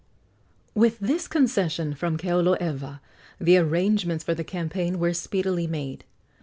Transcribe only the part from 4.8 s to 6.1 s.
were speedily made.